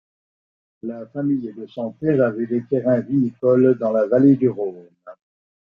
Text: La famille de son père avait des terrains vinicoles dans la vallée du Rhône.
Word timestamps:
La 0.81 1.05
famille 1.05 1.53
de 1.53 1.67
son 1.67 1.91
père 1.91 2.23
avait 2.25 2.47
des 2.47 2.63
terrains 2.63 3.01
vinicoles 3.01 3.77
dans 3.77 3.91
la 3.91 4.07
vallée 4.07 4.35
du 4.35 4.49
Rhône. 4.49 4.89